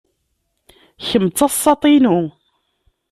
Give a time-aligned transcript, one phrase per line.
[1.07, 2.19] Kemm d tasaḍt-inu.